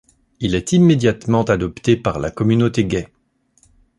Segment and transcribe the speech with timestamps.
[0.39, 3.09] Il est immédiatement adopté par la communauté gay.